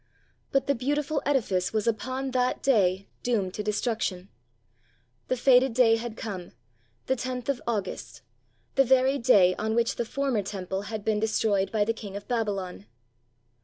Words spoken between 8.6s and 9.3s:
the very